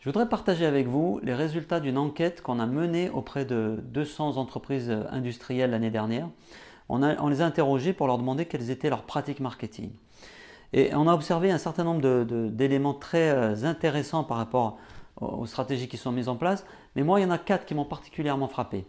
[0.00, 4.36] Je voudrais partager avec vous les résultats d'une enquête qu'on a menée auprès de 200
[4.36, 6.28] entreprises industrielles l'année dernière.
[6.88, 9.90] On, les a interrogées pour leur demander quelles étaient leurs pratiques marketing.
[10.72, 14.78] Et on a observé un certain nombre d'éléments très euh, intéressants par rapport
[15.20, 17.74] aux stratégies qui sont mises en place, mais moi, il y en a quatre qui
[17.74, 18.84] m'ont particulièrement frappé.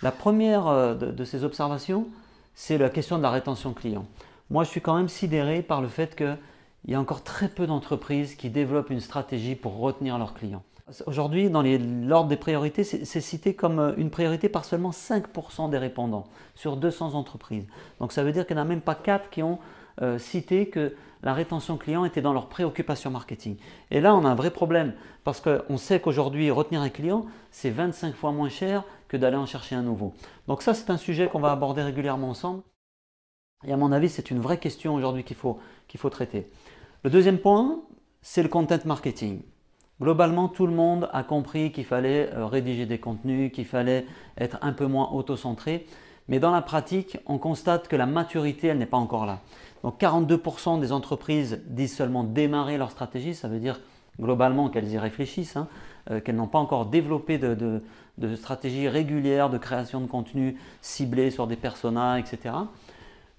[0.00, 2.08] La première euh, de, ces observations,
[2.54, 4.06] c'est la question de la rétention client.
[4.50, 6.16] Moi, je suis quand même sidéré par le fait
[6.82, 10.62] qu'il y a encore très peu d'entreprises qui développent une stratégie pour retenir leurs clients.
[11.06, 15.78] Aujourd'hui, dans l'ordre des priorités, c'est cité comme euh, une priorité par seulement 5% des
[15.78, 17.66] répondants sur 200 entreprises.
[18.00, 19.58] Donc ça veut dire qu'il n'y en a même pas 4 qui ont
[20.02, 23.56] euh, cité que la rétention client était dans leurs préoccupations marketing.
[23.90, 24.92] Et là, on a un vrai problème
[25.22, 29.46] parce qu'on sait qu'aujourd'hui, retenir un client, c'est 25 fois moins cher que d'aller en
[29.46, 30.14] chercher un nouveau.
[30.48, 32.62] Donc ça, c'est un sujet qu'on va aborder régulièrement ensemble.
[33.64, 36.50] Et à mon avis, c'est une vraie question aujourd'hui qu'il faut, qu'il faut traiter.
[37.04, 37.80] Le deuxième point,
[38.20, 39.40] c'est le content marketing.
[40.00, 44.06] Globalement, tout le monde a compris qu'il fallait euh, rédiger des contenus, qu'il fallait
[44.38, 45.84] être un peu moins auto-centré.
[46.28, 49.40] Mais dans la pratique, on constate que la maturité, elle n'est pas encore là.
[49.82, 53.80] Donc 42% des entreprises disent seulement démarrer leur stratégie, ça veut dire
[54.20, 55.66] globalement qu'elles y réfléchissent, hein,
[56.12, 57.82] euh, qu'elles n'ont pas encore développé de,
[58.36, 62.54] stratégie régulière de création de contenu ciblé sur des personas, etc.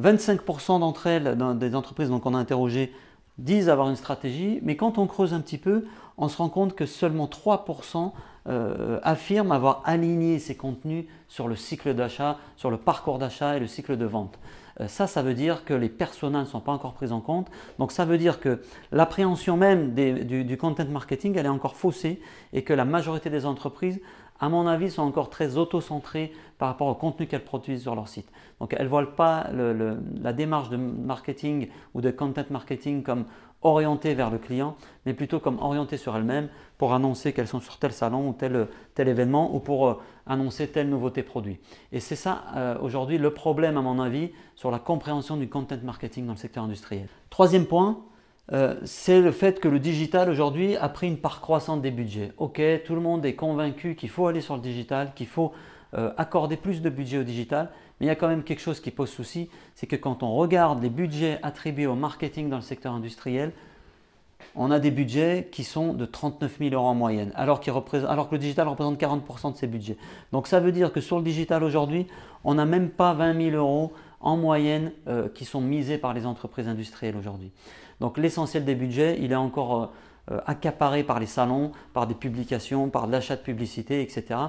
[0.00, 2.92] 25% d'entre elles, des entreprises qu'on a interrogées,
[3.38, 5.86] disent avoir une stratégie, mais quand on creuse un petit peu,
[6.16, 8.12] on se rend compte que seulement 3%
[8.48, 13.60] euh, affirment avoir aligné ces contenus sur le cycle d'achat, sur le parcours d'achat et
[13.60, 14.38] le cycle de vente.
[14.80, 17.48] Euh, ça, ça veut dire que les personas ne sont pas encore pris en compte.
[17.78, 22.20] Donc ça veut dire que l'appréhension même du, du, content marketing, elle est encore faussée
[22.52, 24.00] et que la majorité des entreprises,
[24.40, 28.08] à mon avis, sont encore très auto-centrées par rapport au contenu qu'elles produisent sur leur
[28.08, 28.30] site.
[28.60, 33.24] Donc elles ne voient pas la démarche de marketing ou de content marketing comme
[33.62, 37.78] orientée vers le client, mais plutôt comme orientée sur elles-mêmes pour annoncer qu'elles sont sur
[37.78, 39.94] tel salon ou tel, tel événement ou pour euh,
[40.26, 41.58] annoncer telle nouveauté produit.
[41.90, 45.78] Et c'est ça euh, aujourd'hui le problème à mon avis sur la compréhension du content
[45.82, 47.08] marketing dans le secteur industriel.
[47.30, 47.98] Troisième point,
[48.52, 52.32] euh, c'est le fait que le digital aujourd'hui a pris une part croissante des budgets.
[52.38, 55.52] Ok, tout le monde est convaincu qu'il faut aller sur le digital, qu'il faut
[56.18, 58.90] accorder plus de budget au digital, mais il y a quand même quelque chose qui
[58.90, 62.92] pose souci, c'est que quand on regarde les budgets attribués au marketing dans le secteur
[62.92, 63.52] industriel,
[64.54, 68.38] on a des budgets qui sont de 39 000 euros en moyenne, alors, que le
[68.38, 69.96] digital représente 40% de ces budgets.
[70.32, 72.06] Donc ça veut dire que sur le digital aujourd'hui,
[72.44, 76.26] on n'a même pas 20 000 euros en moyenne euh, qui sont misés par les
[76.26, 77.52] entreprises industrielles aujourd'hui.
[78.00, 79.86] Donc l'essentiel des budgets, il est encore euh,
[80.30, 84.40] euh, accaparé par les salons, par des publications, par l'achat de publicité, etc.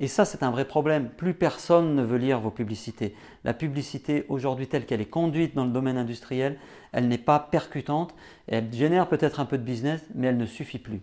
[0.00, 1.10] Et ça, c'est un vrai problème.
[1.10, 3.14] Plus personne ne veut lire vos publicités.
[3.44, 6.56] La publicité, aujourd'hui, telle qu'elle est conduite dans le domaine industriel,
[6.92, 8.14] elle n'est pas percutante.
[8.46, 11.02] Elle génère peut-être un peu de business, mais elle ne suffit plus.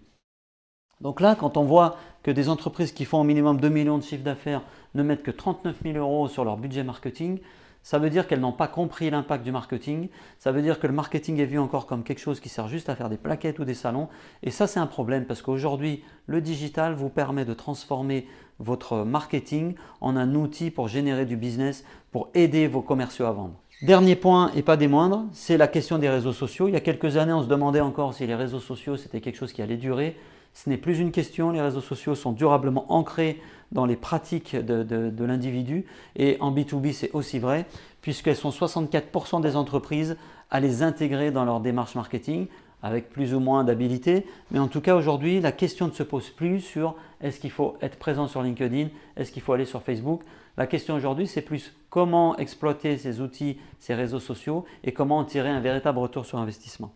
[1.01, 4.03] Donc là, quand on voit que des entreprises qui font au minimum 2 millions de
[4.03, 4.61] chiffres d'affaires
[4.95, 7.39] ne mettent que 39 000 euros sur leur budget marketing,
[7.85, 10.09] ça veut dire qu'elles n'ont pas compris l'impact du marketing.
[10.39, 12.89] Ça veut dire que le marketing est vu encore comme quelque chose qui sert juste
[12.89, 14.09] à faire des plaquettes ou des salons.
[14.41, 19.75] Et ça, c'est un problème parce qu'aujourd'hui, le digital vous permet de transformer votre marketing
[20.01, 23.53] en un outil pour générer du business, pour aider vos commerciaux à vendre.
[23.83, 26.67] Dernier point, et pas des moindres, c'est la question des réseaux sociaux.
[26.67, 29.37] Il y a quelques années, on se demandait encore si les réseaux sociaux, c'était quelque
[29.37, 30.17] chose qui allait durer.
[30.55, 33.41] Ce n'est plus une question, les réseaux sociaux sont durablement ancrés
[33.73, 35.85] dans les pratiques de, l'individu
[36.15, 37.65] et en B2B c'est aussi vrai
[38.01, 40.15] puisqu'elles sont 64% des entreprises
[40.49, 42.47] à les intégrer dans leur démarche marketing
[42.81, 44.25] avec plus ou moins d'habilité.
[44.51, 47.75] Mais en tout cas, aujourd'hui, la question ne se pose plus sur est-ce qu'il faut
[47.81, 50.21] être présent sur LinkedIn, est-ce qu'il faut aller sur Facebook.
[50.55, 55.25] La question aujourd'hui, c'est plus comment exploiter ces outils, ces réseaux sociaux et comment en
[55.25, 56.93] tirer un véritable retour sur investissement.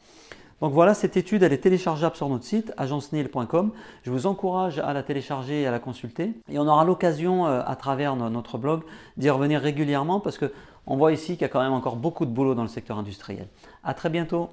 [0.61, 3.71] Donc voilà, cette étude, elle est téléchargeable sur notre site, agencenil.com.
[4.03, 6.33] Je vous encourage à la télécharger et à la consulter.
[6.51, 8.81] Et on aura l'occasion, euh, à travers notre blog,
[9.15, 12.31] d'y revenir régulièrement parce qu'on voit ici qu'il y a quand même encore beaucoup de
[12.31, 13.47] boulot dans le secteur industriel.
[13.83, 14.49] À très bientôt